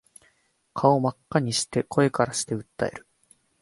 [0.73, 3.05] 顔真っ赤にして声からして訴える